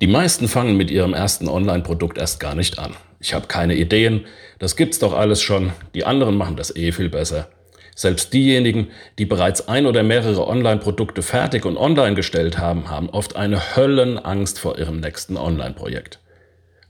Die 0.00 0.06
meisten 0.06 0.46
fangen 0.46 0.76
mit 0.76 0.92
ihrem 0.92 1.12
ersten 1.12 1.48
Online-Produkt 1.48 2.18
erst 2.18 2.38
gar 2.38 2.54
nicht 2.54 2.78
an. 2.78 2.94
Ich 3.18 3.34
habe 3.34 3.48
keine 3.48 3.74
Ideen, 3.74 4.26
das 4.60 4.76
gibt's 4.76 5.00
doch 5.00 5.12
alles 5.12 5.42
schon, 5.42 5.72
die 5.94 6.04
anderen 6.04 6.36
machen 6.36 6.54
das 6.54 6.74
eh 6.76 6.92
viel 6.92 7.08
besser. 7.08 7.48
Selbst 7.96 8.32
diejenigen, 8.32 8.88
die 9.18 9.24
bereits 9.24 9.66
ein 9.66 9.86
oder 9.86 10.04
mehrere 10.04 10.46
Online-Produkte 10.46 11.22
fertig 11.22 11.64
und 11.64 11.76
online 11.76 12.14
gestellt 12.14 12.58
haben, 12.58 12.88
haben 12.88 13.10
oft 13.10 13.34
eine 13.34 13.74
Höllenangst 13.74 14.60
vor 14.60 14.78
ihrem 14.78 15.00
nächsten 15.00 15.36
Online-Projekt. 15.36 16.20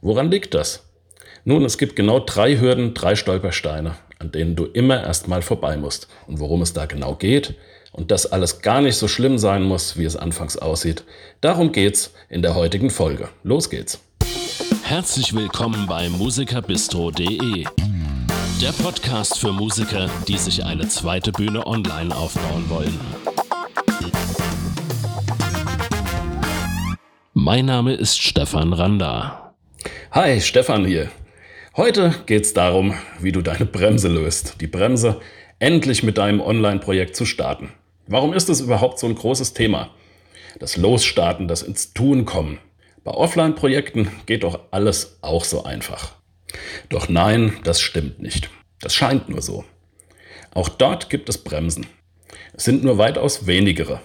Woran 0.03 0.31
liegt 0.31 0.53
das? 0.53 0.85
Nun, 1.45 1.65
es 1.65 1.79
gibt 1.79 1.97
genau 1.97 2.21
drei 2.21 2.59
Hürden, 2.59 2.93
drei 2.93 3.17
Stolpersteine, 3.17 3.95
an 4.19 4.33
denen 4.33 4.55
du 4.55 4.67
immer 4.67 5.03
erstmal 5.03 5.41
vorbei 5.41 5.79
musst. 5.79 6.09
Und 6.27 6.41
worum 6.41 6.61
es 6.61 6.75
da 6.75 6.85
genau 6.85 7.15
geht 7.15 7.55
und 7.93 8.11
dass 8.11 8.27
alles 8.27 8.61
gar 8.61 8.81
nicht 8.81 8.97
so 8.97 9.09
schlimm 9.09 9.39
sein 9.39 9.63
muss, 9.63 9.97
wie 9.97 10.05
es 10.05 10.17
anfangs 10.17 10.57
aussieht, 10.57 11.05
darum 11.41 11.73
geht's 11.73 12.13
in 12.29 12.43
der 12.43 12.55
heutigen 12.55 12.91
Folge. 12.91 13.29
Los 13.43 13.71
geht's! 13.71 14.01
Herzlich 14.83 15.35
willkommen 15.35 15.87
bei 15.87 16.09
musikerbistro.de, 16.09 17.65
der 18.63 18.73
Podcast 18.83 19.39
für 19.39 19.53
Musiker, 19.53 20.09
die 20.27 20.39
sich 20.39 20.65
eine 20.65 20.89
zweite 20.89 21.31
Bühne 21.33 21.67
online 21.67 22.15
aufbauen 22.15 22.69
wollen. 22.69 22.99
Mein 27.35 27.67
Name 27.67 27.95
ist 27.95 28.21
Stefan 28.21 28.73
Randa. 28.73 29.55
Hi, 30.13 30.41
Stefan 30.41 30.85
hier. 30.85 31.11
Heute 31.77 32.15
geht's 32.27 32.55
darum, 32.55 32.95
wie 33.21 33.31
du 33.31 33.43
deine 33.43 33.65
Bremse 33.65 34.09
löst. 34.09 34.61
Die 34.61 34.67
Bremse, 34.67 35.21
endlich 35.59 36.03
mit 36.03 36.19
deinem 36.19 36.41
Online-Projekt 36.41 37.17
zu 37.17 37.25
starten. 37.25 37.73
Warum 38.07 38.33
ist 38.33 38.49
das 38.49 38.61
überhaupt 38.61 38.99
so 38.99 39.07
ein 39.07 39.15
großes 39.15 39.55
Thema? 39.55 39.91
Das 40.59 40.77
Losstarten, 40.77 41.49
das 41.49 41.63
ins 41.63 41.93
Tun 41.93 42.25
kommen. 42.25 42.59
Bei 43.05 43.13
Offline-Projekten 43.13 44.11
geht 44.27 44.43
doch 44.45 44.61
alles 44.71 45.19
auch 45.21 45.45
so 45.45 45.65
einfach. 45.65 46.13
Doch 46.89 47.09
nein, 47.09 47.55
das 47.65 47.81
stimmt 47.81 48.21
nicht. 48.21 48.51
Das 48.81 48.95
scheint 48.95 49.29
nur 49.29 49.43
so. 49.43 49.65
Auch 50.55 50.69
dort 50.69 51.11
gibt 51.11 51.29
es 51.29 51.39
Bremsen. 51.39 51.87
Es 52.55 52.65
sind 52.65 52.83
nur 52.83 52.99
weitaus 52.99 53.47
wenigere. 53.47 54.01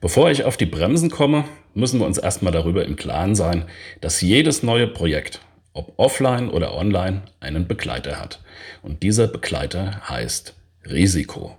Bevor 0.00 0.30
ich 0.30 0.44
auf 0.44 0.56
die 0.56 0.66
Bremsen 0.66 1.10
komme, 1.10 1.44
müssen 1.74 2.00
wir 2.00 2.06
uns 2.06 2.18
erstmal 2.18 2.52
darüber 2.52 2.84
im 2.84 2.96
Klaren 2.96 3.34
sein, 3.34 3.66
dass 4.00 4.20
jedes 4.20 4.62
neue 4.62 4.88
Projekt, 4.88 5.40
ob 5.72 5.94
offline 5.96 6.50
oder 6.50 6.74
online, 6.74 7.22
einen 7.40 7.66
Begleiter 7.66 8.20
hat. 8.20 8.40
Und 8.82 9.02
dieser 9.02 9.28
Begleiter 9.28 10.08
heißt 10.08 10.54
Risiko. 10.90 11.56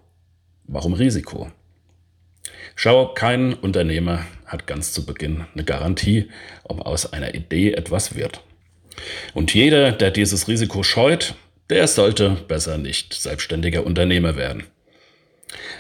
Warum 0.66 0.94
Risiko? 0.94 1.50
Schau, 2.76 3.14
kein 3.14 3.54
Unternehmer 3.54 4.26
hat 4.46 4.68
ganz 4.68 4.92
zu 4.92 5.06
Beginn 5.06 5.46
eine 5.54 5.64
Garantie, 5.64 6.30
ob 6.64 6.86
aus 6.86 7.14
einer 7.14 7.34
Idee 7.34 7.72
etwas 7.72 8.16
wird. 8.16 8.42
Und 9.34 9.54
jeder, 9.54 9.92
der 9.92 10.12
dieses 10.12 10.48
Risiko 10.48 10.84
scheut, 10.84 11.36
der 11.70 11.88
sollte 11.88 12.32
besser 12.48 12.78
nicht 12.78 13.14
selbstständiger 13.14 13.86
Unternehmer 13.86 14.36
werden. 14.36 14.64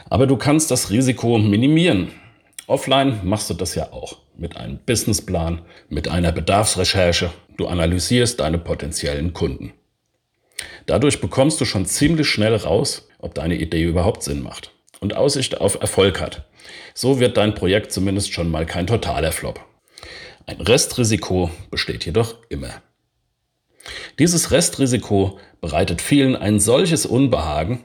Aber 0.09 0.25
du 0.25 0.37
kannst 0.37 0.71
das 0.71 0.89
Risiko 0.89 1.37
minimieren. 1.37 2.11
Offline 2.67 3.19
machst 3.23 3.49
du 3.49 3.55
das 3.55 3.75
ja 3.75 3.91
auch 3.91 4.19
mit 4.37 4.55
einem 4.55 4.79
Businessplan, 4.85 5.61
mit 5.89 6.07
einer 6.07 6.31
Bedarfsrecherche. 6.31 7.31
Du 7.57 7.67
analysierst 7.67 8.39
deine 8.39 8.57
potenziellen 8.57 9.33
Kunden. 9.33 9.73
Dadurch 10.85 11.21
bekommst 11.21 11.59
du 11.61 11.65
schon 11.65 11.85
ziemlich 11.85 12.27
schnell 12.27 12.55
raus, 12.55 13.07
ob 13.19 13.33
deine 13.35 13.55
Idee 13.55 13.83
überhaupt 13.83 14.23
Sinn 14.23 14.41
macht 14.41 14.71
und 14.99 15.15
Aussicht 15.15 15.59
auf 15.59 15.79
Erfolg 15.79 16.19
hat. 16.19 16.45
So 16.93 17.19
wird 17.19 17.37
dein 17.37 17.55
Projekt 17.55 17.91
zumindest 17.91 18.33
schon 18.33 18.49
mal 18.49 18.65
kein 18.65 18.87
totaler 18.87 19.31
Flop. 19.31 19.59
Ein 20.45 20.61
Restrisiko 20.61 21.49
besteht 21.71 22.05
jedoch 22.05 22.35
immer. 22.49 22.81
Dieses 24.19 24.51
Restrisiko 24.51 25.39
bereitet 25.61 26.01
vielen 26.01 26.35
ein 26.35 26.59
solches 26.59 27.05
Unbehagen, 27.05 27.83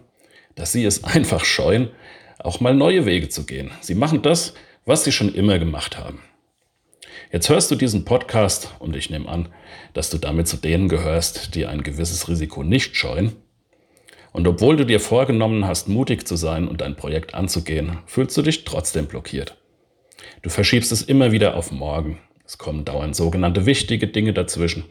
dass 0.55 0.73
sie 0.73 0.85
es 0.85 1.05
einfach 1.05 1.45
scheuen, 1.45 1.91
auch 2.39 2.61
mal 2.61 2.75
neue 2.75 3.07
Wege 3.07 3.29
zu 3.29 3.47
gehen. 3.47 3.71
Sie 3.81 3.95
machen 3.95 4.23
das, 4.23 4.55
was 4.85 5.05
sie 5.05 5.13
schon 5.13 5.35
immer 5.35 5.59
gemacht 5.59 5.99
haben. 5.99 6.23
Jetzt 7.31 7.49
hörst 7.49 7.71
du 7.71 7.75
diesen 7.75 8.05
Podcast 8.05 8.75
und 8.79 8.97
ich 8.97 9.11
nehme 9.11 9.29
an, 9.29 9.49
dass 9.93 10.11
du 10.11 10.19
damit 10.19 10.49
zu 10.49 10.57
denen 10.57 10.89
gehörst, 10.89 11.55
die 11.55 11.67
ein 11.67 11.83
gewisses 11.83 12.29
Risiko 12.29 12.63
nicht 12.63 12.97
scheuen 12.97 13.37
und 14.33 14.47
obwohl 14.47 14.77
du 14.77 14.87
dir 14.87 15.01
vorgenommen 15.01 15.67
hast, 15.67 15.89
mutig 15.89 16.27
zu 16.27 16.37
sein 16.37 16.69
und 16.69 16.81
dein 16.81 16.97
Projekt 16.97 17.35
anzugehen, 17.35 17.99
fühlst 18.07 18.37
du 18.37 18.43
dich 18.43 18.65
trotzdem 18.65 19.07
blockiert. 19.07 19.57
Du 20.43 20.51
verschiebst 20.51 20.93
es 20.93 21.03
immer 21.03 21.33
wieder 21.33 21.57
auf 21.57 21.73
morgen. 21.73 22.21
Es 22.45 22.59
kommen 22.59 22.85
dauernd 22.85 23.17
sogenannte 23.17 23.67
wichtige 23.67 24.07
Dinge 24.07 24.33
dazwischen. 24.33 24.85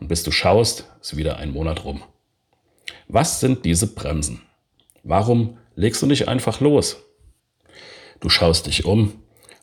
Und 0.00 0.08
bis 0.08 0.22
du 0.22 0.30
schaust, 0.30 0.90
ist 1.00 1.16
wieder 1.16 1.36
ein 1.36 1.52
Monat 1.52 1.84
rum. 1.84 2.02
Was 3.08 3.40
sind 3.40 3.64
diese 3.64 3.94
Bremsen? 3.94 4.42
Warum 5.02 5.58
legst 5.74 6.02
du 6.02 6.06
nicht 6.06 6.28
einfach 6.28 6.60
los? 6.60 7.04
Du 8.20 8.28
schaust 8.28 8.66
dich 8.66 8.84
um 8.84 9.12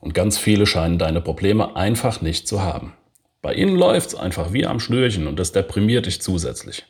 und 0.03 0.13
ganz 0.13 0.37
viele 0.37 0.65
scheinen 0.65 0.97
deine 0.97 1.21
Probleme 1.21 1.75
einfach 1.75 2.21
nicht 2.21 2.47
zu 2.47 2.61
haben. 2.61 2.93
Bei 3.41 3.53
ihnen 3.53 3.75
läuft's 3.75 4.15
einfach 4.15 4.53
wie 4.53 4.65
am 4.65 4.79
Schnürchen 4.79 5.27
und 5.27 5.39
das 5.39 5.51
deprimiert 5.51 6.05
dich 6.05 6.21
zusätzlich. 6.21 6.85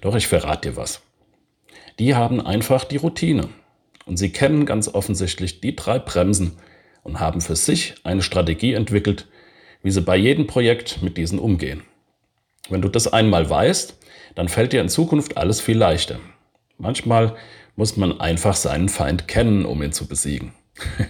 Doch 0.00 0.14
ich 0.14 0.26
verrate 0.26 0.70
dir 0.70 0.76
was 0.76 1.02
die 1.98 2.14
haben 2.14 2.44
einfach 2.44 2.84
die 2.84 2.96
Routine. 2.96 3.48
Und 4.04 4.18
sie 4.18 4.30
kennen 4.30 4.66
ganz 4.66 4.88
offensichtlich 4.88 5.60
die 5.60 5.74
drei 5.74 5.98
Bremsen 5.98 6.58
und 7.02 7.20
haben 7.20 7.40
für 7.40 7.56
sich 7.56 7.94
eine 8.04 8.22
Strategie 8.22 8.74
entwickelt, 8.74 9.26
wie 9.82 9.90
sie 9.90 10.00
bei 10.00 10.16
jedem 10.16 10.46
Projekt 10.46 11.02
mit 11.02 11.16
diesen 11.16 11.38
umgehen. 11.38 11.82
Wenn 12.68 12.82
du 12.82 12.88
das 12.88 13.12
einmal 13.12 13.48
weißt, 13.48 13.96
dann 14.34 14.48
fällt 14.48 14.72
dir 14.72 14.80
in 14.80 14.88
Zukunft 14.88 15.36
alles 15.36 15.60
viel 15.60 15.78
leichter. 15.78 16.18
Manchmal 16.78 17.36
muss 17.74 17.96
man 17.96 18.20
einfach 18.20 18.54
seinen 18.54 18.88
Feind 18.88 19.28
kennen, 19.28 19.64
um 19.64 19.82
ihn 19.82 19.92
zu 19.92 20.06
besiegen. 20.06 20.52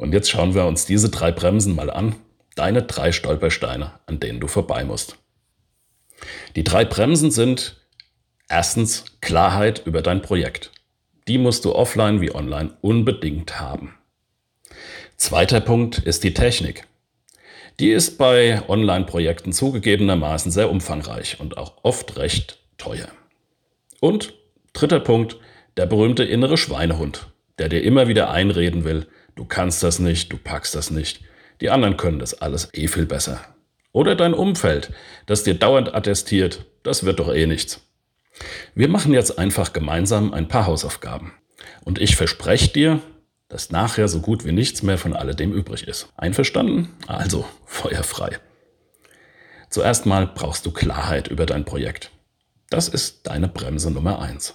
Und 0.00 0.14
jetzt 0.14 0.30
schauen 0.30 0.54
wir 0.54 0.64
uns 0.64 0.86
diese 0.86 1.10
drei 1.10 1.30
Bremsen 1.30 1.74
mal 1.74 1.90
an. 1.90 2.16
Deine 2.56 2.82
drei 2.82 3.12
Stolpersteine, 3.12 3.92
an 4.06 4.18
denen 4.18 4.40
du 4.40 4.46
vorbei 4.48 4.82
musst. 4.82 5.18
Die 6.56 6.64
drei 6.64 6.86
Bremsen 6.86 7.30
sind 7.30 7.76
Erstens 8.48 9.04
Klarheit 9.20 9.82
über 9.84 10.02
dein 10.02 10.22
Projekt. 10.22 10.72
Die 11.28 11.38
musst 11.38 11.64
du 11.64 11.74
offline 11.74 12.20
wie 12.20 12.34
online 12.34 12.76
unbedingt 12.80 13.60
haben. 13.60 13.94
Zweiter 15.16 15.60
Punkt 15.60 15.98
ist 15.98 16.24
die 16.24 16.34
Technik. 16.34 16.86
Die 17.78 17.90
ist 17.90 18.16
bei 18.18 18.62
Online-Projekten 18.68 19.52
zugegebenermaßen 19.52 20.50
sehr 20.50 20.70
umfangreich 20.70 21.38
und 21.38 21.58
auch 21.58 21.84
oft 21.84 22.16
recht 22.16 22.58
teuer. 22.78 23.08
Und 24.00 24.32
dritter 24.72 25.00
Punkt, 25.00 25.36
der 25.76 25.86
berühmte 25.86 26.24
innere 26.24 26.56
Schweinehund, 26.56 27.28
der 27.58 27.68
dir 27.68 27.82
immer 27.84 28.08
wieder 28.08 28.30
einreden 28.30 28.82
will, 28.84 29.06
du 29.40 29.46
kannst 29.46 29.82
das 29.82 29.98
nicht, 29.98 30.30
du 30.30 30.36
packst 30.36 30.74
das 30.74 30.90
nicht, 30.90 31.22
die 31.62 31.70
anderen 31.70 31.96
können 31.96 32.18
das 32.18 32.42
alles 32.42 32.68
eh 32.74 32.88
viel 32.88 33.06
besser. 33.06 33.40
Oder 33.90 34.14
dein 34.14 34.34
Umfeld, 34.34 34.92
das 35.24 35.44
dir 35.44 35.54
dauernd 35.54 35.94
attestiert, 35.94 36.66
das 36.82 37.04
wird 37.04 37.20
doch 37.20 37.32
eh 37.32 37.46
nichts. 37.46 37.80
Wir 38.74 38.88
machen 38.88 39.14
jetzt 39.14 39.38
einfach 39.38 39.72
gemeinsam 39.72 40.34
ein 40.34 40.46
paar 40.46 40.66
Hausaufgaben. 40.66 41.32
Und 41.84 41.98
ich 41.98 42.16
verspreche 42.16 42.68
dir, 42.68 43.00
dass 43.48 43.70
nachher 43.70 44.08
so 44.08 44.20
gut 44.20 44.44
wie 44.44 44.52
nichts 44.52 44.82
mehr 44.82 44.98
von 44.98 45.16
alledem 45.16 45.54
übrig 45.54 45.88
ist. 45.88 46.10
Einverstanden? 46.18 46.94
Also, 47.06 47.46
feuerfrei. 47.64 48.38
Zuerst 49.70 50.04
mal 50.04 50.26
brauchst 50.26 50.66
du 50.66 50.70
Klarheit 50.70 51.28
über 51.28 51.46
dein 51.46 51.64
Projekt. 51.64 52.10
Das 52.68 52.88
ist 52.88 53.26
deine 53.26 53.48
Bremse 53.48 53.90
Nummer 53.90 54.20
eins. 54.20 54.54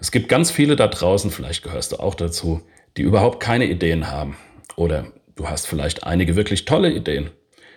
Es 0.00 0.10
gibt 0.10 0.28
ganz 0.28 0.50
viele 0.50 0.74
da 0.74 0.88
draußen, 0.88 1.30
vielleicht 1.30 1.62
gehörst 1.62 1.92
du 1.92 2.00
auch 2.00 2.16
dazu, 2.16 2.62
die 2.98 3.02
überhaupt 3.02 3.40
keine 3.40 3.66
Ideen 3.66 4.10
haben. 4.10 4.36
Oder 4.76 5.12
du 5.36 5.48
hast 5.48 5.66
vielleicht 5.66 6.04
einige 6.04 6.36
wirklich 6.36 6.64
tolle 6.64 6.92
Ideen, 6.92 7.30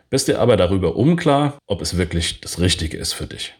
bist 0.09 0.27
dir 0.27 0.39
aber 0.39 0.57
darüber 0.57 0.95
unklar, 0.95 1.57
ob 1.67 1.81
es 1.81 1.95
wirklich 1.95 2.41
das 2.41 2.59
Richtige 2.59 2.97
ist 2.97 3.13
für 3.13 3.27
dich. 3.27 3.53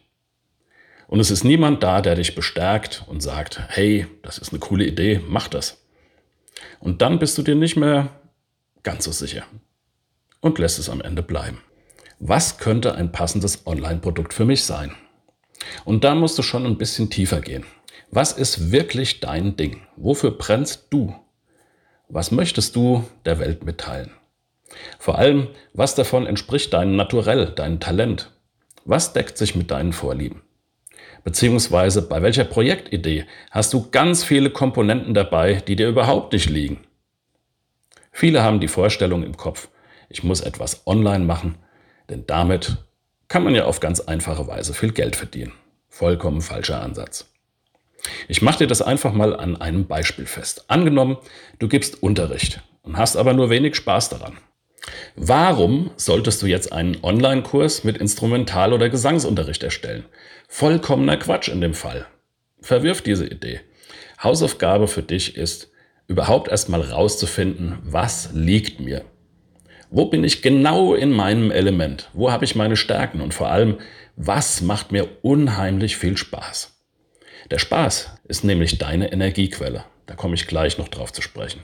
Und 1.07 1.19
es 1.19 1.31
ist 1.31 1.43
niemand 1.43 1.83
da, 1.83 2.01
der 2.01 2.15
dich 2.15 2.35
bestärkt 2.35 3.05
und 3.07 3.21
sagt, 3.21 3.61
hey, 3.69 4.07
das 4.23 4.37
ist 4.37 4.51
eine 4.51 4.59
coole 4.59 4.85
Idee, 4.85 5.21
mach 5.27 5.47
das. 5.47 5.81
Und 6.79 7.01
dann 7.01 7.19
bist 7.19 7.37
du 7.37 7.41
dir 7.41 7.55
nicht 7.55 7.77
mehr 7.77 8.09
ganz 8.83 9.05
so 9.05 9.11
sicher 9.11 9.43
und 10.39 10.57
lässt 10.57 10.79
es 10.79 10.89
am 10.89 11.01
Ende 11.01 11.21
bleiben. 11.21 11.61
Was 12.19 12.57
könnte 12.57 12.95
ein 12.95 13.11
passendes 13.11 13.65
Online-Produkt 13.67 14.33
für 14.33 14.45
mich 14.45 14.63
sein? 14.63 14.93
Und 15.85 16.03
da 16.03 16.15
musst 16.15 16.37
du 16.37 16.43
schon 16.43 16.65
ein 16.65 16.77
bisschen 16.77 17.09
tiefer 17.09 17.41
gehen. 17.41 17.65
Was 18.09 18.33
ist 18.33 18.71
wirklich 18.71 19.19
dein 19.19 19.55
Ding? 19.57 19.81
Wofür 19.95 20.31
brennst 20.31 20.87
du? 20.89 21.15
Was 22.13 22.31
möchtest 22.31 22.75
du 22.75 23.05
der 23.23 23.39
Welt 23.39 23.63
mitteilen? 23.63 24.11
Vor 24.99 25.17
allem, 25.17 25.47
was 25.73 25.95
davon 25.95 26.27
entspricht 26.27 26.73
deinem 26.73 26.97
Naturell, 26.97 27.45
deinem 27.45 27.79
Talent? 27.79 28.31
Was 28.83 29.13
deckt 29.13 29.37
sich 29.37 29.55
mit 29.55 29.71
deinen 29.71 29.93
Vorlieben? 29.93 30.41
Beziehungsweise 31.23 32.01
bei 32.01 32.21
welcher 32.21 32.43
Projektidee 32.43 33.27
hast 33.49 33.71
du 33.71 33.89
ganz 33.91 34.25
viele 34.25 34.49
Komponenten 34.49 35.13
dabei, 35.13 35.61
die 35.65 35.77
dir 35.77 35.87
überhaupt 35.87 36.33
nicht 36.33 36.49
liegen. 36.49 36.81
Viele 38.11 38.43
haben 38.43 38.59
die 38.59 38.67
Vorstellung 38.67 39.23
im 39.23 39.37
Kopf, 39.37 39.69
ich 40.09 40.21
muss 40.21 40.41
etwas 40.41 40.85
online 40.85 41.23
machen 41.23 41.55
Denn 42.09 42.25
damit 42.27 42.75
kann 43.29 43.45
man 43.45 43.55
ja 43.55 43.63
auf 43.63 43.79
ganz 43.79 44.01
einfache 44.01 44.47
Weise 44.47 44.73
viel 44.73 44.91
Geld 44.91 45.15
verdienen. 45.15 45.53
Vollkommen 45.87 46.41
falscher 46.41 46.81
Ansatz. 46.81 47.30
Ich 48.27 48.41
mache 48.41 48.59
dir 48.59 48.67
das 48.67 48.81
einfach 48.81 49.13
mal 49.13 49.35
an 49.35 49.59
einem 49.59 49.87
Beispiel 49.87 50.25
fest. 50.25 50.65
Angenommen, 50.67 51.17
du 51.59 51.67
gibst 51.67 52.01
Unterricht 52.01 52.61
und 52.81 52.97
hast 52.97 53.15
aber 53.15 53.33
nur 53.33 53.49
wenig 53.49 53.75
Spaß 53.75 54.09
daran. 54.09 54.37
Warum 55.15 55.91
solltest 55.95 56.41
du 56.41 56.47
jetzt 56.47 56.71
einen 56.71 56.97
Online-Kurs 57.03 57.83
mit 57.83 57.97
Instrumental- 57.97 58.73
oder 58.73 58.89
Gesangsunterricht 58.89 59.61
erstellen? 59.61 60.05
Vollkommener 60.47 61.17
Quatsch 61.17 61.49
in 61.49 61.61
dem 61.61 61.73
Fall. 61.73 62.07
Verwirf 62.61 63.01
diese 63.01 63.27
Idee. 63.27 63.61
Hausaufgabe 64.21 64.87
für 64.87 65.03
dich 65.03 65.37
ist, 65.37 65.71
überhaupt 66.07 66.49
erstmal 66.49 66.81
rauszufinden, 66.81 67.77
was 67.83 68.29
liegt 68.33 68.79
mir. 68.79 69.05
Wo 69.89 70.05
bin 70.05 70.23
ich 70.23 70.41
genau 70.41 70.93
in 70.93 71.11
meinem 71.11 71.51
Element? 71.51 72.09
Wo 72.13 72.31
habe 72.31 72.45
ich 72.45 72.55
meine 72.55 72.77
Stärken? 72.77 73.21
Und 73.21 73.33
vor 73.33 73.49
allem, 73.49 73.77
was 74.15 74.61
macht 74.61 74.91
mir 74.91 75.07
unheimlich 75.21 75.97
viel 75.97 76.17
Spaß? 76.17 76.80
Der 77.51 77.59
Spaß 77.59 78.09
ist 78.29 78.45
nämlich 78.45 78.77
deine 78.77 79.11
Energiequelle. 79.11 79.83
Da 80.05 80.15
komme 80.15 80.35
ich 80.35 80.47
gleich 80.47 80.77
noch 80.77 80.87
drauf 80.87 81.11
zu 81.11 81.21
sprechen. 81.21 81.59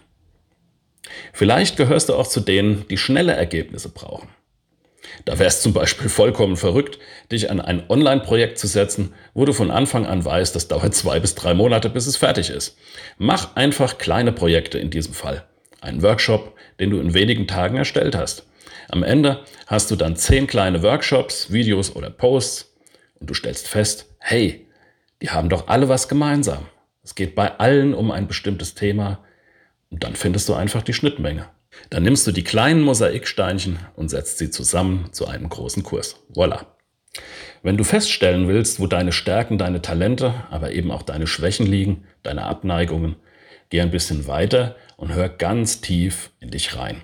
Vielleicht 1.31 1.77
gehörst 1.77 2.09
du 2.09 2.15
auch 2.15 2.27
zu 2.27 2.41
denen, 2.41 2.85
die 2.89 2.97
schnelle 2.97 3.31
Ergebnisse 3.31 3.87
brauchen. 3.87 4.27
Da 5.23 5.39
wäre 5.39 5.47
es 5.47 5.61
zum 5.61 5.71
Beispiel 5.71 6.09
vollkommen 6.09 6.57
verrückt, 6.57 6.99
dich 7.31 7.49
an 7.49 7.61
ein 7.61 7.89
Online-Projekt 7.89 8.59
zu 8.59 8.67
setzen, 8.67 9.13
wo 9.33 9.45
du 9.45 9.53
von 9.53 9.71
Anfang 9.71 10.05
an 10.05 10.25
weißt, 10.25 10.53
das 10.53 10.67
dauert 10.67 10.93
zwei 10.93 11.21
bis 11.21 11.35
drei 11.35 11.53
Monate, 11.53 11.89
bis 11.89 12.05
es 12.05 12.17
fertig 12.17 12.49
ist. 12.49 12.77
Mach 13.17 13.55
einfach 13.55 13.97
kleine 13.97 14.33
Projekte 14.33 14.79
in 14.79 14.89
diesem 14.89 15.13
Fall. 15.13 15.45
Einen 15.79 16.03
Workshop, 16.03 16.53
den 16.81 16.89
du 16.89 16.99
in 16.99 17.13
wenigen 17.13 17.47
Tagen 17.47 17.77
erstellt 17.77 18.15
hast. 18.15 18.45
Am 18.89 19.03
Ende 19.03 19.45
hast 19.67 19.89
du 19.89 19.95
dann 19.95 20.17
zehn 20.17 20.47
kleine 20.47 20.83
Workshops, 20.83 21.49
Videos 21.49 21.95
oder 21.95 22.09
Posts 22.09 22.73
und 23.21 23.29
du 23.29 23.33
stellst 23.33 23.69
fest, 23.69 24.07
hey, 24.19 24.66
die 25.21 25.29
haben 25.29 25.49
doch 25.49 25.67
alle 25.67 25.89
was 25.89 26.07
gemeinsam. 26.07 26.65
Es 27.03 27.15
geht 27.15 27.35
bei 27.35 27.57
allen 27.59 27.93
um 27.93 28.11
ein 28.11 28.27
bestimmtes 28.27 28.75
Thema 28.75 29.23
und 29.89 30.03
dann 30.03 30.15
findest 30.15 30.49
du 30.49 30.53
einfach 30.53 30.81
die 30.81 30.93
Schnittmenge. 30.93 31.49
Dann 31.89 32.03
nimmst 32.03 32.25
du 32.27 32.31
die 32.31 32.43
kleinen 32.43 32.81
Mosaiksteinchen 32.81 33.79
und 33.95 34.09
setzt 34.09 34.37
sie 34.37 34.49
zusammen 34.49 35.09
zu 35.11 35.27
einem 35.27 35.49
großen 35.49 35.83
Kurs. 35.83 36.17
Voila. 36.29 36.65
Wenn 37.63 37.77
du 37.77 37.83
feststellen 37.83 38.47
willst, 38.47 38.79
wo 38.79 38.87
deine 38.87 39.11
Stärken, 39.11 39.57
deine 39.57 39.81
Talente, 39.81 40.33
aber 40.49 40.71
eben 40.71 40.91
auch 40.91 41.01
deine 41.01 41.27
Schwächen 41.27 41.65
liegen, 41.65 42.05
deine 42.23 42.43
Abneigungen, 42.43 43.15
geh 43.69 43.81
ein 43.81 43.91
bisschen 43.91 44.27
weiter 44.27 44.75
und 44.95 45.13
hör 45.13 45.29
ganz 45.29 45.81
tief 45.81 46.31
in 46.39 46.51
dich 46.51 46.77
rein. 46.77 47.03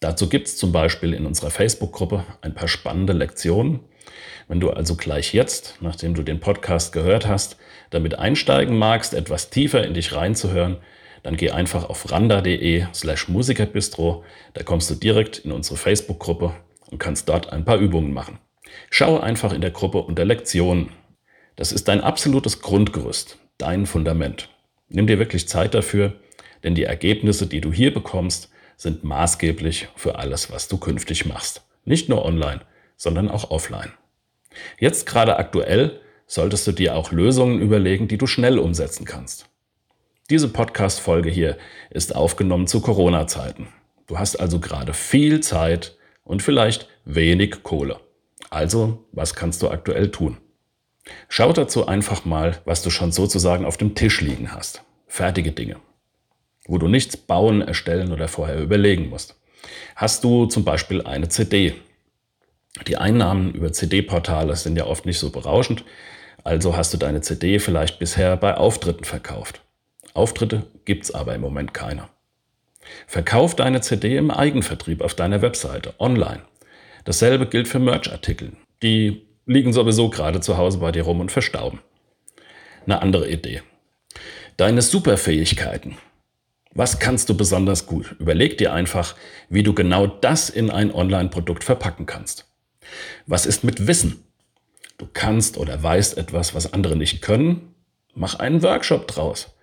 Dazu 0.00 0.28
gibt 0.28 0.48
es 0.48 0.56
zum 0.56 0.72
Beispiel 0.72 1.14
in 1.14 1.26
unserer 1.26 1.50
Facebook-Gruppe 1.50 2.24
ein 2.40 2.54
paar 2.54 2.68
spannende 2.68 3.12
Lektionen. 3.12 3.80
Wenn 4.48 4.60
du 4.60 4.70
also 4.70 4.96
gleich 4.96 5.32
jetzt, 5.32 5.76
nachdem 5.80 6.14
du 6.14 6.22
den 6.22 6.40
Podcast 6.40 6.92
gehört 6.92 7.26
hast, 7.26 7.56
damit 7.90 8.18
einsteigen 8.18 8.76
magst, 8.76 9.14
etwas 9.14 9.50
tiefer 9.50 9.84
in 9.84 9.94
dich 9.94 10.14
reinzuhören, 10.14 10.78
dann 11.22 11.36
geh 11.36 11.50
einfach 11.50 11.88
auf 11.88 12.10
randa.de 12.10 12.86
slash 12.92 13.28
musikerbistro. 13.28 14.24
Da 14.54 14.62
kommst 14.62 14.90
du 14.90 14.94
direkt 14.94 15.38
in 15.38 15.52
unsere 15.52 15.76
Facebook-Gruppe 15.76 16.54
und 16.90 16.98
kannst 16.98 17.28
dort 17.28 17.52
ein 17.52 17.64
paar 17.64 17.78
Übungen 17.78 18.12
machen. 18.12 18.38
Schau 18.90 19.20
einfach 19.20 19.52
in 19.52 19.60
der 19.60 19.70
Gruppe 19.70 19.98
unter 19.98 20.24
Lektionen. 20.24 20.90
Das 21.56 21.72
ist 21.72 21.88
dein 21.88 22.00
absolutes 22.00 22.60
Grundgerüst, 22.60 23.38
dein 23.58 23.86
Fundament. 23.86 24.48
Nimm 24.88 25.06
dir 25.06 25.18
wirklich 25.18 25.48
Zeit 25.48 25.74
dafür, 25.74 26.14
denn 26.64 26.74
die 26.74 26.84
Ergebnisse, 26.84 27.46
die 27.46 27.60
du 27.60 27.72
hier 27.72 27.92
bekommst, 27.92 28.50
sind 28.76 29.04
maßgeblich 29.04 29.88
für 29.94 30.16
alles, 30.16 30.50
was 30.50 30.68
du 30.68 30.76
künftig 30.76 31.26
machst. 31.26 31.62
Nicht 31.84 32.08
nur 32.08 32.24
online, 32.24 32.60
sondern 33.02 33.28
auch 33.28 33.50
offline. 33.50 33.90
Jetzt 34.78 35.06
gerade 35.06 35.36
aktuell 35.36 36.00
solltest 36.28 36.68
du 36.68 36.72
dir 36.72 36.94
auch 36.94 37.10
Lösungen 37.10 37.60
überlegen, 37.60 38.06
die 38.06 38.16
du 38.16 38.28
schnell 38.28 38.60
umsetzen 38.60 39.04
kannst. 39.04 39.46
Diese 40.30 40.48
Podcast-Folge 40.48 41.28
hier 41.28 41.58
ist 41.90 42.14
aufgenommen 42.14 42.68
zu 42.68 42.80
Corona-Zeiten. 42.80 43.66
Du 44.06 44.20
hast 44.20 44.36
also 44.36 44.60
gerade 44.60 44.94
viel 44.94 45.40
Zeit 45.40 45.96
und 46.22 46.44
vielleicht 46.44 46.88
wenig 47.04 47.64
Kohle. 47.64 47.98
Also, 48.50 49.04
was 49.10 49.34
kannst 49.34 49.62
du 49.62 49.70
aktuell 49.70 50.12
tun? 50.12 50.36
Schau 51.28 51.52
dazu 51.52 51.88
einfach 51.88 52.24
mal, 52.24 52.62
was 52.64 52.82
du 52.82 52.90
schon 52.90 53.10
sozusagen 53.10 53.64
auf 53.64 53.78
dem 53.78 53.96
Tisch 53.96 54.20
liegen 54.20 54.52
hast. 54.52 54.84
Fertige 55.08 55.50
Dinge. 55.50 55.76
Wo 56.68 56.78
du 56.78 56.86
nichts 56.86 57.16
bauen, 57.16 57.62
erstellen 57.62 58.12
oder 58.12 58.28
vorher 58.28 58.60
überlegen 58.60 59.08
musst. 59.08 59.40
Hast 59.96 60.22
du 60.22 60.46
zum 60.46 60.64
Beispiel 60.64 61.02
eine 61.02 61.28
CD? 61.28 61.74
Die 62.86 62.96
Einnahmen 62.96 63.52
über 63.52 63.72
CD-Portale 63.72 64.56
sind 64.56 64.76
ja 64.76 64.86
oft 64.86 65.06
nicht 65.06 65.18
so 65.18 65.30
berauschend. 65.30 65.84
Also 66.42 66.76
hast 66.76 66.92
du 66.92 66.98
deine 66.98 67.20
CD 67.20 67.58
vielleicht 67.58 67.98
bisher 67.98 68.36
bei 68.36 68.56
Auftritten 68.56 69.04
verkauft. 69.04 69.60
Auftritte 70.14 70.66
gibt 70.84 71.04
es 71.04 71.14
aber 71.14 71.34
im 71.34 71.40
Moment 71.40 71.74
keine. 71.74 72.08
Verkauf 73.06 73.54
deine 73.54 73.80
CD 73.80 74.16
im 74.16 74.30
Eigenvertrieb 74.30 75.02
auf 75.02 75.14
deiner 75.14 75.42
Webseite, 75.42 75.94
online. 75.98 76.42
Dasselbe 77.04 77.46
gilt 77.46 77.68
für 77.68 77.78
Merch-Artikel. 77.78 78.52
Die 78.82 79.26
liegen 79.46 79.72
sowieso 79.72 80.08
gerade 80.10 80.40
zu 80.40 80.56
Hause 80.56 80.78
bei 80.78 80.92
dir 80.92 81.02
rum 81.02 81.20
und 81.20 81.30
verstauben. 81.30 81.80
Eine 82.84 83.00
andere 83.00 83.30
Idee. 83.30 83.62
Deine 84.56 84.82
Superfähigkeiten. 84.82 85.96
Was 86.74 86.98
kannst 86.98 87.28
du 87.28 87.36
besonders 87.36 87.86
gut? 87.86 88.16
Überleg 88.18 88.58
dir 88.58 88.72
einfach, 88.72 89.14
wie 89.48 89.62
du 89.62 89.74
genau 89.74 90.06
das 90.06 90.50
in 90.50 90.70
ein 90.70 90.92
Online-Produkt 90.92 91.64
verpacken 91.64 92.06
kannst. 92.06 92.51
Was 93.26 93.46
ist 93.46 93.64
mit 93.64 93.86
Wissen? 93.86 94.24
Du 94.98 95.06
kannst 95.12 95.56
oder 95.58 95.82
weißt 95.82 96.18
etwas, 96.18 96.54
was 96.54 96.72
andere 96.72 96.96
nicht 96.96 97.22
können? 97.22 97.74
Mach 98.14 98.36
einen 98.36 98.62
Workshop 98.62 99.08
draus. 99.08 99.54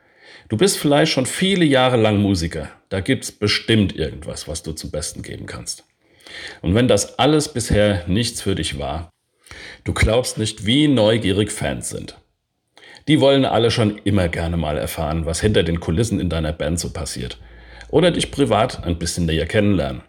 Du 0.49 0.57
bist 0.57 0.77
vielleicht 0.77 1.11
schon 1.11 1.25
viele 1.25 1.63
Jahre 1.63 1.97
lang 1.97 2.17
Musiker. 2.21 2.69
Da 2.89 3.01
gibt 3.01 3.23
es 3.23 3.31
bestimmt 3.31 3.95
irgendwas, 3.95 4.47
was 4.47 4.63
du 4.63 4.73
zum 4.73 4.89
Besten 4.89 5.21
geben 5.21 5.45
kannst. 5.45 5.83
Und 6.61 6.75
wenn 6.75 6.87
das 6.87 7.19
alles 7.19 7.53
bisher 7.53 8.03
nichts 8.07 8.41
für 8.41 8.55
dich 8.55 8.79
war, 8.79 9.11
du 9.83 9.93
glaubst 9.93 10.37
nicht, 10.37 10.65
wie 10.65 10.87
neugierig 10.87 11.51
Fans 11.51 11.89
sind. 11.89 12.17
Die 13.07 13.21
wollen 13.21 13.45
alle 13.45 13.71
schon 13.71 13.99
immer 14.03 14.27
gerne 14.27 14.57
mal 14.57 14.77
erfahren, 14.77 15.25
was 15.25 15.41
hinter 15.41 15.63
den 15.63 15.79
Kulissen 15.79 16.19
in 16.19 16.29
deiner 16.29 16.53
Band 16.53 16.79
so 16.79 16.91
passiert. 16.91 17.37
Oder 17.89 18.11
dich 18.11 18.29
privat 18.31 18.83
ein 18.83 18.99
bisschen 18.99 19.25
näher 19.25 19.47
kennenlernen. 19.47 20.03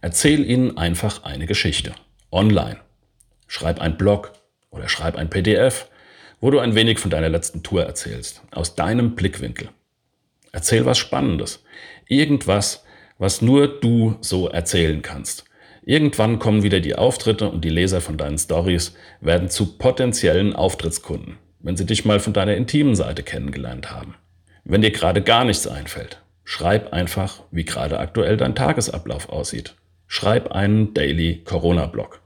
Erzähl 0.00 0.48
ihnen 0.48 0.78
einfach 0.78 1.24
eine 1.24 1.46
Geschichte. 1.46 1.94
Online. 2.36 2.76
Schreib 3.48 3.80
ein 3.80 3.96
Blog 3.96 4.32
oder 4.70 4.88
schreib 4.88 5.16
ein 5.16 5.30
PDF 5.30 5.88
wo 6.40 6.50
du 6.50 6.58
ein 6.58 6.74
wenig 6.74 6.98
von 6.98 7.10
deiner 7.10 7.28
letzten 7.28 7.62
Tour 7.62 7.84
erzählst, 7.84 8.42
aus 8.50 8.74
deinem 8.74 9.14
Blickwinkel. 9.14 9.70
Erzähl 10.52 10.86
was 10.86 10.98
Spannendes, 10.98 11.64
irgendwas, 12.06 12.84
was 13.18 13.42
nur 13.42 13.68
du 13.80 14.16
so 14.20 14.48
erzählen 14.48 15.02
kannst. 15.02 15.44
Irgendwann 15.84 16.38
kommen 16.38 16.62
wieder 16.62 16.80
die 16.80 16.96
Auftritte 16.96 17.48
und 17.48 17.64
die 17.64 17.70
Leser 17.70 18.00
von 18.00 18.16
deinen 18.16 18.38
Stories 18.38 18.94
werden 19.20 19.48
zu 19.48 19.78
potenziellen 19.78 20.54
Auftrittskunden, 20.54 21.38
wenn 21.60 21.76
sie 21.76 21.86
dich 21.86 22.04
mal 22.04 22.20
von 22.20 22.32
deiner 22.32 22.56
intimen 22.56 22.96
Seite 22.96 23.22
kennengelernt 23.22 23.90
haben. 23.90 24.14
Wenn 24.64 24.82
dir 24.82 24.90
gerade 24.90 25.22
gar 25.22 25.44
nichts 25.44 25.66
einfällt, 25.66 26.20
schreib 26.44 26.92
einfach, 26.92 27.42
wie 27.50 27.64
gerade 27.64 28.00
aktuell 28.00 28.36
dein 28.36 28.56
Tagesablauf 28.56 29.28
aussieht. 29.28 29.76
Schreib 30.08 30.50
einen 30.52 30.92
Daily 30.92 31.42
Corona-Blog. 31.44 32.20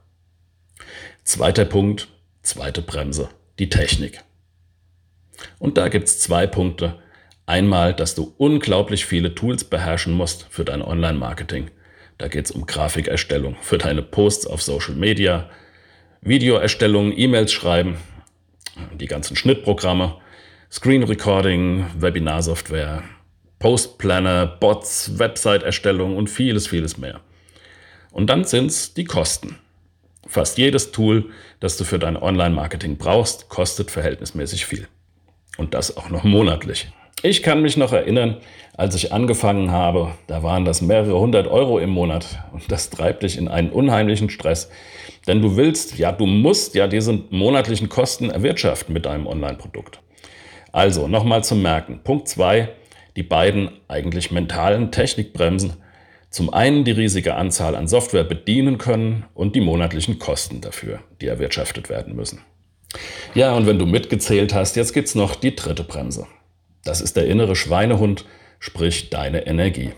Zweiter 1.23 1.65
Punkt, 1.65 2.07
zweite 2.41 2.81
Bremse 2.81 3.29
die 3.61 3.69
Technik. 3.69 4.23
Und 5.59 5.77
da 5.77 5.87
gibt 5.87 6.07
es 6.07 6.19
zwei 6.19 6.47
Punkte. 6.47 6.99
Einmal, 7.45 7.93
dass 7.93 8.15
du 8.15 8.33
unglaublich 8.37 9.05
viele 9.05 9.35
Tools 9.35 9.63
beherrschen 9.63 10.13
musst 10.13 10.47
für 10.49 10.65
dein 10.65 10.81
Online-Marketing. 10.81 11.69
Da 12.17 12.27
geht 12.27 12.45
es 12.45 12.51
um 12.51 12.65
Grafikerstellung 12.65 13.55
für 13.61 13.77
deine 13.77 14.01
Posts 14.01 14.47
auf 14.47 14.63
Social 14.63 14.95
Media, 14.95 15.49
Videoerstellung, 16.21 17.15
E-Mails 17.15 17.51
schreiben, 17.51 17.97
die 18.95 19.07
ganzen 19.07 19.35
Schnittprogramme, 19.35 20.17
Screen 20.71 21.03
Recording, 21.03 21.85
Webinarsoftware, 21.99 23.03
Postplanner, 23.59 24.47
Bots, 24.47 25.19
Website-Erstellung 25.19 26.17
und 26.17 26.29
vieles, 26.29 26.67
vieles 26.67 26.97
mehr. 26.97 27.21
Und 28.11 28.29
dann 28.31 28.43
sind 28.43 28.67
es 28.67 28.95
die 28.95 29.05
Kosten. 29.05 29.57
Fast 30.27 30.57
jedes 30.57 30.91
Tool, 30.91 31.31
das 31.59 31.77
du 31.77 31.83
für 31.83 31.99
dein 31.99 32.15
Online-Marketing 32.15 32.97
brauchst, 32.97 33.49
kostet 33.49 33.91
verhältnismäßig 33.91 34.65
viel. 34.65 34.87
Und 35.57 35.73
das 35.73 35.97
auch 35.97 36.09
noch 36.09 36.23
monatlich. 36.23 36.91
Ich 37.23 37.43
kann 37.43 37.61
mich 37.61 37.77
noch 37.77 37.93
erinnern, 37.93 38.37
als 38.75 38.95
ich 38.95 39.13
angefangen 39.13 39.71
habe, 39.71 40.13
da 40.27 40.41
waren 40.41 40.65
das 40.65 40.81
mehrere 40.81 41.19
hundert 41.19 41.47
Euro 41.47 41.77
im 41.77 41.91
Monat. 41.91 42.39
Und 42.51 42.71
das 42.71 42.89
treibt 42.89 43.23
dich 43.23 43.37
in 43.37 43.47
einen 43.47 43.69
unheimlichen 43.69 44.29
Stress. 44.29 44.69
Denn 45.27 45.41
du 45.41 45.55
willst, 45.55 45.99
ja, 45.99 46.11
du 46.11 46.25
musst 46.25 46.73
ja 46.73 46.87
diese 46.87 47.13
monatlichen 47.29 47.89
Kosten 47.89 48.31
erwirtschaften 48.31 48.93
mit 48.93 49.05
deinem 49.05 49.27
Online-Produkt. 49.27 49.99
Also 50.71 51.07
nochmal 51.07 51.43
zum 51.43 51.61
Merken. 51.61 51.99
Punkt 52.03 52.27
zwei: 52.27 52.69
die 53.15 53.23
beiden 53.23 53.69
eigentlich 53.87 54.31
mentalen 54.31 54.91
Technikbremsen 54.91 55.73
Zum 56.31 56.53
einen 56.53 56.85
die 56.85 56.91
riesige 56.91 57.35
Anzahl 57.35 57.75
an 57.75 57.89
Software 57.89 58.23
bedienen 58.23 58.77
können 58.77 59.25
und 59.33 59.53
die 59.53 59.59
monatlichen 59.59 60.17
Kosten 60.17 60.61
dafür, 60.61 61.01
die 61.19 61.27
erwirtschaftet 61.27 61.89
werden 61.89 62.15
müssen. 62.15 62.39
Ja, 63.35 63.53
und 63.53 63.67
wenn 63.67 63.77
du 63.77 63.85
mitgezählt 63.85 64.53
hast, 64.53 64.77
jetzt 64.77 64.93
gibt's 64.93 65.13
noch 65.13 65.35
die 65.35 65.57
dritte 65.57 65.83
Bremse. 65.83 66.27
Das 66.85 67.01
ist 67.01 67.17
der 67.17 67.27
innere 67.27 67.57
Schweinehund, 67.57 68.23
sprich 68.59 69.09
deine 69.09 69.45
Energie. 69.45 69.91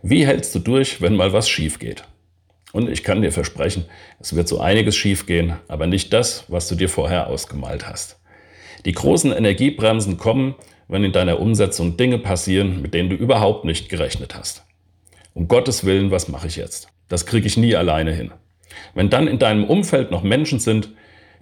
Wie 0.00 0.24
hältst 0.24 0.54
du 0.54 0.60
durch, 0.60 1.02
wenn 1.02 1.16
mal 1.16 1.32
was 1.32 1.48
schief 1.48 1.80
geht? 1.80 2.04
Und 2.72 2.88
ich 2.88 3.02
kann 3.02 3.20
dir 3.20 3.32
versprechen, 3.32 3.86
es 4.20 4.36
wird 4.36 4.46
so 4.46 4.60
einiges 4.60 4.94
schief 4.94 5.26
gehen, 5.26 5.54
aber 5.66 5.88
nicht 5.88 6.12
das, 6.12 6.44
was 6.46 6.68
du 6.68 6.76
dir 6.76 6.88
vorher 6.88 7.26
ausgemalt 7.26 7.88
hast. 7.88 8.20
Die 8.84 8.92
großen 8.92 9.32
Energiebremsen 9.32 10.18
kommen, 10.18 10.54
wenn 10.86 11.02
in 11.02 11.10
deiner 11.10 11.40
Umsetzung 11.40 11.96
Dinge 11.96 12.18
passieren, 12.18 12.80
mit 12.80 12.94
denen 12.94 13.10
du 13.10 13.16
überhaupt 13.16 13.64
nicht 13.64 13.88
gerechnet 13.88 14.36
hast. 14.36 14.64
Um 15.34 15.48
Gottes 15.48 15.84
Willen, 15.84 16.10
was 16.10 16.28
mache 16.28 16.46
ich 16.46 16.56
jetzt? 16.56 16.88
Das 17.08 17.26
kriege 17.26 17.46
ich 17.46 17.56
nie 17.56 17.74
alleine 17.76 18.12
hin. 18.12 18.32
Wenn 18.94 19.10
dann 19.10 19.26
in 19.26 19.38
deinem 19.38 19.64
Umfeld 19.64 20.10
noch 20.10 20.22
Menschen 20.22 20.58
sind, 20.58 20.90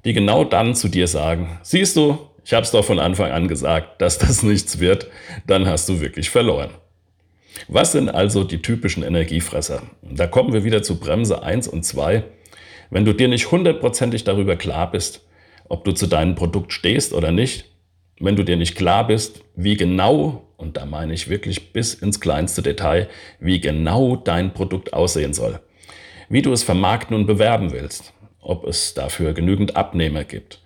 die 0.05 0.13
genau 0.13 0.45
dann 0.45 0.75
zu 0.75 0.89
dir 0.89 1.09
sagen, 1.09 1.59
siehst 1.63 1.97
du, 1.97 2.19
ich 2.45 2.55
habe 2.55 2.65
es 2.65 2.71
doch 2.71 2.85
von 2.85 2.99
Anfang 2.99 3.31
an 3.31 3.49
gesagt, 3.49 4.01
dass 4.01 4.19
das 4.19 4.43
nichts 4.43 4.81
wird, 4.81 5.09
dann 5.47 5.67
hast 5.67 5.89
du 5.89 6.01
wirklich 6.01 6.31
verloren. 6.31 6.71
Was 7.67 7.93
sind 7.93 8.09
also 8.09 8.45
die 8.45 8.63
typischen 8.63 9.03
Energiefresser? 9.03 9.83
Da 10.03 10.27
kommen 10.27 10.53
wir 10.53 10.65
wieder 10.65 10.83
zu 10.83 11.01
Bremse 11.01 11.43
1 11.43 11.69
und 11.69 11.85
2. 11.85 12.25
Wenn 12.91 13.05
du 13.05 13.13
dir 13.13 13.29
nicht 13.29 13.51
hundertprozentig 13.51 14.25
darüber 14.25 14.57
klar 14.57 14.91
bist, 14.91 15.27
ob 15.69 15.85
du 15.85 15.93
zu 15.93 16.07
deinem 16.07 16.35
Produkt 16.35 16.73
stehst 16.73 17.13
oder 17.13 17.33
nicht, 17.33 17.68
wenn 18.21 18.37
du 18.37 18.45
dir 18.45 18.57
nicht 18.57 18.77
klar 18.77 19.07
bist, 19.07 19.43
wie 19.55 19.77
genau, 19.77 20.47
und 20.57 20.77
da 20.77 20.87
meine 20.87 21.15
ich 21.15 21.29
wirklich 21.29 21.73
bis 21.73 21.95
ins 21.95 22.21
kleinste 22.21 22.63
Detail, 22.63 23.09
wie 23.41 23.61
genau 23.61 24.17
dein 24.17 24.53
Produkt 24.53 24.93
aussehen 24.93 25.33
soll, 25.33 25.61
wie 26.29 26.43
du 26.43 26.53
es 26.53 26.63
vermarkten 26.63 27.17
und 27.17 27.27
bewerben 27.27 27.73
willst, 27.73 28.13
ob 28.41 28.67
es 28.67 28.95
dafür 28.95 29.33
genügend 29.35 29.77
Abnehmer 29.77 30.25
gibt, 30.25 30.61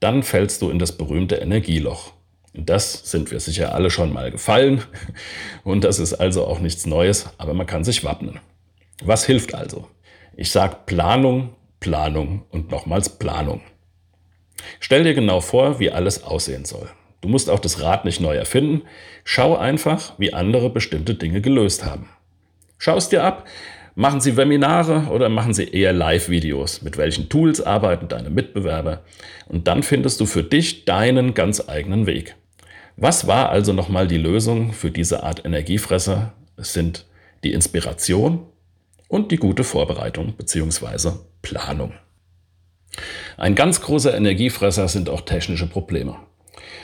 dann 0.00 0.22
fällst 0.22 0.62
du 0.62 0.70
in 0.70 0.78
das 0.78 0.92
berühmte 0.92 1.36
Energieloch. 1.36 2.12
Das 2.54 3.10
sind 3.10 3.30
wir 3.30 3.40
sicher 3.40 3.74
alle 3.74 3.90
schon 3.90 4.12
mal 4.12 4.30
gefallen 4.30 4.82
und 5.64 5.84
das 5.84 5.98
ist 5.98 6.14
also 6.14 6.44
auch 6.44 6.58
nichts 6.58 6.86
Neues, 6.86 7.30
aber 7.38 7.54
man 7.54 7.66
kann 7.66 7.84
sich 7.84 8.04
wappnen. 8.04 8.40
Was 9.02 9.24
hilft 9.24 9.54
also? 9.54 9.88
Ich 10.36 10.50
sage 10.50 10.76
Planung, 10.86 11.54
Planung 11.80 12.44
und 12.50 12.70
nochmals 12.70 13.08
Planung. 13.18 13.62
Stell 14.80 15.04
dir 15.04 15.14
genau 15.14 15.40
vor, 15.40 15.78
wie 15.78 15.90
alles 15.90 16.24
aussehen 16.24 16.64
soll. 16.64 16.88
Du 17.20 17.28
musst 17.28 17.48
auch 17.48 17.60
das 17.60 17.80
Rad 17.80 18.04
nicht 18.04 18.20
neu 18.20 18.34
erfinden. 18.34 18.82
Schau 19.24 19.56
einfach, 19.56 20.14
wie 20.18 20.32
andere 20.32 20.70
bestimmte 20.70 21.14
Dinge 21.14 21.40
gelöst 21.40 21.84
haben. 21.84 22.08
Schau 22.78 22.96
es 22.96 23.08
dir 23.08 23.22
ab. 23.22 23.46
Machen 23.94 24.20
sie 24.20 24.36
Webinare 24.36 25.08
oder 25.10 25.28
machen 25.28 25.52
sie 25.52 25.68
eher 25.68 25.92
Live-Videos? 25.92 26.82
Mit 26.82 26.96
welchen 26.96 27.28
Tools 27.28 27.60
arbeiten 27.60 28.08
deine 28.08 28.30
Mitbewerber? 28.30 29.02
Und 29.48 29.68
dann 29.68 29.82
findest 29.82 30.18
du 30.20 30.26
für 30.26 30.42
dich 30.42 30.86
deinen 30.86 31.34
ganz 31.34 31.68
eigenen 31.68 32.06
Weg. 32.06 32.34
Was 32.96 33.26
war 33.26 33.50
also 33.50 33.72
nochmal 33.72 34.08
die 34.08 34.18
Lösung 34.18 34.72
für 34.72 34.90
diese 34.90 35.22
Art 35.22 35.44
Energiefresser? 35.44 36.32
Es 36.56 36.72
sind 36.72 37.06
die 37.44 37.52
Inspiration 37.52 38.46
und 39.08 39.30
die 39.30 39.36
gute 39.36 39.62
Vorbereitung 39.62 40.34
bzw. 40.36 41.12
Planung. 41.42 41.92
Ein 43.36 43.54
ganz 43.54 43.80
großer 43.80 44.14
Energiefresser 44.14 44.88
sind 44.88 45.08
auch 45.08 45.22
technische 45.22 45.66
Probleme. 45.66 46.16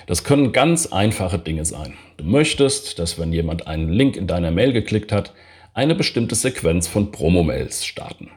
Das 0.06 0.24
können 0.24 0.52
ganz 0.52 0.86
einfache 0.86 1.38
Dinge 1.38 1.64
sein. 1.64 1.94
Du 2.16 2.24
möchtest, 2.24 2.98
dass 2.98 3.18
wenn 3.18 3.32
jemand 3.32 3.66
einen 3.66 3.90
Link 3.90 4.16
in 4.16 4.26
deiner 4.26 4.50
Mail 4.50 4.72
geklickt 4.72 5.12
hat, 5.12 5.34
eine 5.74 5.94
bestimmte 5.94 6.34
Sequenz 6.34 6.88
von 6.88 7.12
Promo-Mails 7.12 7.84
starten. 7.84 8.30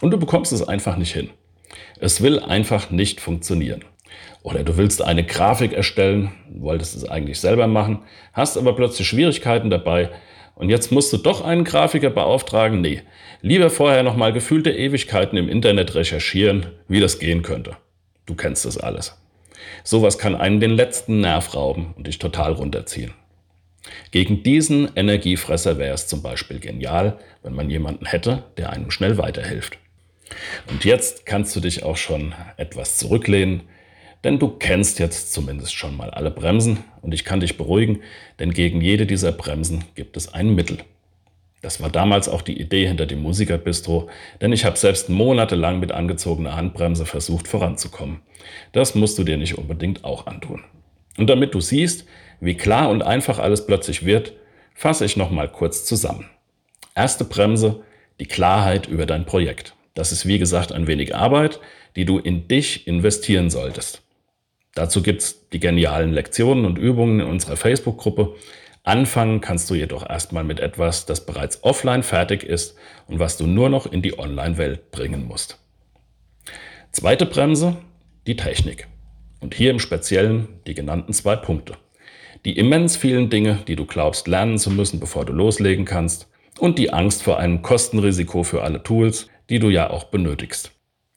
Und 0.00 0.12
du 0.12 0.18
bekommst 0.18 0.52
es 0.52 0.66
einfach 0.66 0.96
nicht 0.96 1.12
hin. 1.12 1.30
Es 1.98 2.22
will 2.22 2.38
einfach 2.38 2.90
nicht 2.90 3.20
funktionieren. 3.20 3.84
Oder 4.42 4.64
du 4.64 4.76
willst 4.76 5.02
eine 5.02 5.24
Grafik 5.24 5.72
erstellen, 5.72 6.32
wolltest 6.50 6.96
es 6.96 7.08
eigentlich 7.08 7.40
selber 7.40 7.66
machen, 7.66 8.00
hast 8.32 8.56
aber 8.56 8.74
plötzlich 8.74 9.06
Schwierigkeiten 9.06 9.68
dabei 9.68 10.10
und 10.60 10.68
jetzt 10.68 10.92
musst 10.92 11.10
du 11.10 11.16
doch 11.16 11.40
einen 11.40 11.64
Grafiker 11.64 12.10
beauftragen? 12.10 12.82
Nee, 12.82 13.00
lieber 13.40 13.70
vorher 13.70 14.02
nochmal 14.02 14.34
gefühlte 14.34 14.70
Ewigkeiten 14.70 15.38
im 15.38 15.48
Internet 15.48 15.94
recherchieren, 15.94 16.66
wie 16.86 17.00
das 17.00 17.18
gehen 17.18 17.40
könnte. 17.40 17.78
Du 18.26 18.34
kennst 18.34 18.66
das 18.66 18.76
alles. 18.76 19.16
Sowas 19.84 20.18
kann 20.18 20.34
einen 20.34 20.60
den 20.60 20.72
letzten 20.72 21.20
Nerv 21.20 21.54
rauben 21.54 21.94
und 21.96 22.06
dich 22.06 22.18
total 22.18 22.52
runterziehen. 22.52 23.14
Gegen 24.10 24.42
diesen 24.42 24.94
Energiefresser 24.94 25.78
wäre 25.78 25.94
es 25.94 26.06
zum 26.06 26.22
Beispiel 26.22 26.60
genial, 26.60 27.18
wenn 27.42 27.54
man 27.54 27.70
jemanden 27.70 28.04
hätte, 28.04 28.44
der 28.58 28.68
einem 28.68 28.90
schnell 28.90 29.16
weiterhilft. 29.16 29.78
Und 30.70 30.84
jetzt 30.84 31.24
kannst 31.24 31.56
du 31.56 31.60
dich 31.60 31.84
auch 31.84 31.96
schon 31.96 32.34
etwas 32.58 32.98
zurücklehnen, 32.98 33.62
denn 34.24 34.38
du 34.38 34.48
kennst 34.48 34.98
jetzt 34.98 35.32
zumindest 35.32 35.74
schon 35.74 35.96
mal 35.96 36.10
alle 36.10 36.30
Bremsen 36.30 36.78
und 37.02 37.14
ich 37.14 37.24
kann 37.24 37.40
dich 37.40 37.56
beruhigen, 37.56 38.00
denn 38.38 38.52
gegen 38.52 38.80
jede 38.80 39.06
dieser 39.06 39.32
Bremsen 39.32 39.84
gibt 39.94 40.16
es 40.16 40.32
ein 40.34 40.54
Mittel. 40.54 40.78
Das 41.62 41.82
war 41.82 41.90
damals 41.90 42.28
auch 42.28 42.40
die 42.42 42.58
Idee 42.58 42.86
hinter 42.86 43.06
dem 43.06 43.22
Musikerbistro, 43.22 44.08
denn 44.40 44.52
ich 44.52 44.64
habe 44.64 44.78
selbst 44.78 45.10
monatelang 45.10 45.78
mit 45.78 45.92
angezogener 45.92 46.56
Handbremse 46.56 47.04
versucht 47.04 47.48
voranzukommen. 47.48 48.20
Das 48.72 48.94
musst 48.94 49.18
du 49.18 49.24
dir 49.24 49.36
nicht 49.36 49.58
unbedingt 49.58 50.04
auch 50.04 50.26
antun. 50.26 50.64
Und 51.18 51.28
damit 51.28 51.54
du 51.54 51.60
siehst, 51.60 52.06
wie 52.40 52.54
klar 52.54 52.88
und 52.88 53.02
einfach 53.02 53.38
alles 53.38 53.66
plötzlich 53.66 54.06
wird, 54.06 54.32
fasse 54.74 55.04
ich 55.04 55.16
noch 55.18 55.30
mal 55.30 55.48
kurz 55.48 55.84
zusammen. 55.84 56.30
Erste 56.94 57.24
Bremse, 57.24 57.82
die 58.20 58.26
Klarheit 58.26 58.86
über 58.86 59.04
dein 59.04 59.26
Projekt. 59.26 59.74
Das 59.94 60.12
ist 60.12 60.26
wie 60.26 60.38
gesagt 60.38 60.72
ein 60.72 60.86
wenig 60.86 61.14
Arbeit, 61.14 61.60
die 61.96 62.06
du 62.06 62.18
in 62.18 62.48
dich 62.48 62.86
investieren 62.86 63.50
solltest. 63.50 64.02
Dazu 64.74 65.02
gibt's 65.02 65.48
die 65.50 65.60
genialen 65.60 66.12
Lektionen 66.12 66.64
und 66.64 66.78
Übungen 66.78 67.20
in 67.20 67.26
unserer 67.26 67.56
Facebook-Gruppe. 67.56 68.36
Anfangen 68.82 69.40
kannst 69.40 69.68
du 69.68 69.74
jedoch 69.74 70.08
erstmal 70.08 70.44
mit 70.44 70.60
etwas, 70.60 71.06
das 71.06 71.26
bereits 71.26 71.62
offline 71.64 72.02
fertig 72.02 72.44
ist 72.44 72.76
und 73.06 73.18
was 73.18 73.36
du 73.36 73.46
nur 73.46 73.68
noch 73.68 73.90
in 73.90 74.00
die 74.02 74.18
Online-Welt 74.18 74.90
bringen 74.90 75.26
musst. 75.26 75.58
Zweite 76.92 77.26
Bremse, 77.26 77.76
die 78.26 78.36
Technik. 78.36 78.88
Und 79.40 79.54
hier 79.54 79.70
im 79.70 79.78
Speziellen 79.78 80.48
die 80.66 80.74
genannten 80.74 81.12
zwei 81.12 81.36
Punkte. 81.36 81.74
Die 82.44 82.56
immens 82.56 82.96
vielen 82.96 83.28
Dinge, 83.28 83.58
die 83.66 83.76
du 83.76 83.84
glaubst 83.86 84.28
lernen 84.28 84.58
zu 84.58 84.70
müssen, 84.70 85.00
bevor 85.00 85.24
du 85.24 85.32
loslegen 85.32 85.84
kannst. 85.84 86.28
Und 86.58 86.78
die 86.78 86.92
Angst 86.92 87.22
vor 87.22 87.38
einem 87.38 87.62
Kostenrisiko 87.62 88.42
für 88.42 88.62
alle 88.62 88.82
Tools, 88.82 89.28
die 89.50 89.58
du 89.58 89.68
ja 89.68 89.90
auch 89.90 90.04
benötigst. 90.04 90.72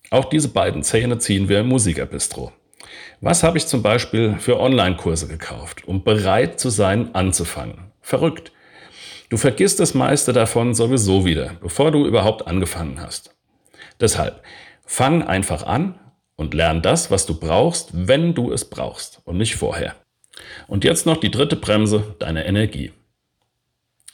Auch 0.09 0.25
diese 0.25 0.49
beiden 0.49 0.83
Zähne 0.83 1.17
ziehen 1.17 1.49
wir 1.49 1.61
im 1.61 1.69
Musikerbistro. 1.69 2.51
Was 3.21 3.43
habe 3.43 3.57
ich 3.57 3.67
zum 3.67 3.81
Beispiel 3.81 4.35
für 4.37 4.59
Online-Kurse 4.59 5.27
gekauft, 5.27 5.87
um 5.87 6.03
bereit 6.03 6.59
zu 6.59 6.69
sein, 6.69 7.15
anzufangen? 7.15 7.91
Verrückt. 8.01 8.51
Du 9.29 9.37
vergisst 9.37 9.79
das 9.79 9.93
meiste 9.93 10.33
davon 10.33 10.73
sowieso 10.73 11.25
wieder, 11.25 11.55
bevor 11.61 11.91
du 11.91 12.05
überhaupt 12.05 12.45
angefangen 12.47 12.99
hast. 13.01 13.33
Deshalb, 13.99 14.43
fang 14.85 15.23
einfach 15.23 15.63
an 15.63 15.99
und 16.35 16.53
lern 16.53 16.81
das, 16.81 17.11
was 17.11 17.25
du 17.25 17.39
brauchst, 17.39 17.89
wenn 17.93 18.33
du 18.33 18.51
es 18.51 18.65
brauchst 18.65 19.21
und 19.23 19.37
nicht 19.37 19.55
vorher. 19.55 19.95
Und 20.67 20.83
jetzt 20.83 21.05
noch 21.05 21.17
die 21.17 21.31
dritte 21.31 21.55
Bremse, 21.55 22.15
deine 22.19 22.45
Energie. 22.45 22.91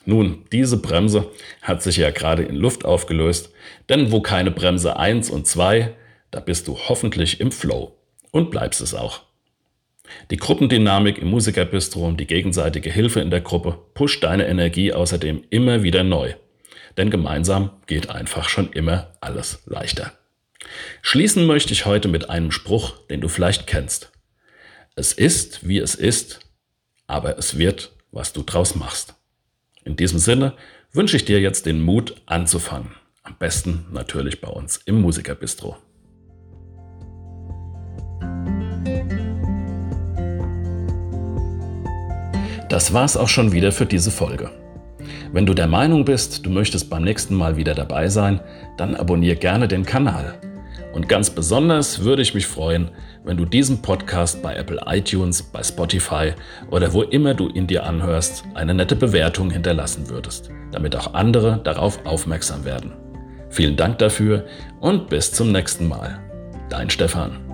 Nun, 0.06 0.46
diese 0.52 0.78
Bremse 0.78 1.30
hat 1.62 1.84
sich 1.84 1.98
ja 1.98 2.12
gerade 2.12 2.44
in 2.44 2.56
Luft 2.56 2.86
aufgelöst, 2.86 3.52
denn 3.90 4.12
wo 4.12 4.22
keine 4.22 4.52
Bremse 4.52 4.98
1 4.98 5.30
und 5.30 5.48
2, 5.48 5.96
da 6.32 6.40
bist 6.40 6.68
du 6.68 6.78
hoffentlich 6.78 7.42
im 7.42 7.52
Flow 7.52 7.99
und 8.32 8.52
bleibst 8.52 8.82
es 8.82 8.94
auch. 8.94 9.22
Die 10.32 10.38
Gruppendynamik 10.38 11.18
im 11.18 11.30
Musikerbistro 11.30 12.06
und 12.08 12.20
die 12.20 12.28
gegenseitige 12.28 12.92
Hilfe 12.92 13.20
in 13.20 13.30
der 13.30 13.42
Gruppe 13.42 13.78
pusht 13.94 14.24
deine 14.24 14.48
Energie 14.48 14.94
außerdem 14.94 15.44
immer 15.50 15.84
wieder 15.84 16.04
neu. 16.04 16.34
Denn 16.98 17.10
gemeinsam 17.10 17.72
geht 17.86 18.10
einfach 18.10 18.50
schon 18.50 18.72
immer 18.74 19.12
alles 19.22 19.62
leichter. 19.66 20.14
Schließen 21.02 21.46
möchte 21.46 21.74
ich 21.74 21.86
heute 21.86 22.08
mit 22.08 22.30
einem 22.30 22.52
Spruch, 22.52 22.98
den 23.08 23.22
du 23.22 23.28
vielleicht 23.28 23.68
kennst. 23.68 24.12
Es 24.96 25.14
ist, 25.14 25.68
wie 25.68 25.78
es 25.78 25.96
ist, 25.96 26.40
aber 27.08 27.38
es 27.38 27.58
wird, 27.58 27.92
was 28.12 28.34
du 28.34 28.44
draus 28.44 28.76
machst. 28.76 29.16
In 29.86 29.96
diesem 29.96 30.20
Sinne 30.20 30.56
wünsche 30.92 31.16
ich 31.16 31.26
dir 31.26 31.40
jetzt 31.40 31.66
den 31.66 31.82
Mut 31.82 32.22
anzufangen. 32.26 32.92
Am 33.24 33.38
besten 33.38 33.86
natürlich 33.92 34.42
bei 34.42 34.50
uns 34.50 34.78
im 34.78 35.02
Musikerbistro. 35.02 35.78
Das 42.70 42.94
war's 42.94 43.18
auch 43.18 43.28
schon 43.28 43.52
wieder 43.52 43.72
für 43.72 43.88
diese 43.88 44.12
Folge. 44.12 44.52
Wenn 45.32 45.48
du 45.48 45.56
der 45.56 45.68
Meinung 45.68 46.06
bist, 46.06 46.46
du 46.46 46.52
möchtest 46.52 46.90
beim 46.90 47.04
nächsten 47.04 47.36
Mal 47.36 47.58
wieder 47.58 47.74
dabei 47.74 48.10
sein, 48.10 48.42
dann 48.78 48.96
abonniere 48.96 49.36
gerne 49.36 49.68
den 49.68 49.86
Kanal. 49.86 50.40
Und 50.94 51.10
ganz 51.10 51.32
besonders 51.32 52.04
würde 52.04 52.22
ich 52.22 52.36
mich 52.36 52.46
freuen, 52.46 52.92
wenn 53.24 53.38
du 53.38 53.46
diesem 53.46 53.82
Podcast 53.82 54.42
bei 54.44 54.56
Apple 54.56 54.82
iTunes, 54.88 55.42
bei 55.42 55.64
Spotify 55.64 56.34
oder 56.70 56.94
wo 56.94 57.02
immer 57.02 57.34
du 57.34 57.50
ihn 57.50 57.66
dir 57.68 57.86
anhörst, 57.86 58.44
eine 58.54 58.74
nette 58.76 58.96
Bewertung 58.96 59.50
hinterlassen 59.50 60.10
würdest, 60.10 60.52
damit 60.72 60.96
auch 60.96 61.14
andere 61.16 61.62
darauf 61.64 62.06
aufmerksam 62.06 62.66
werden. 62.66 62.94
Vielen 63.50 63.78
Dank 63.78 63.98
dafür 63.98 64.46
und 64.80 65.10
bis 65.10 65.32
zum 65.32 65.52
nächsten 65.52 65.88
Mal. 65.88 66.20
Dein 66.70 66.90
Stefan. 66.90 67.49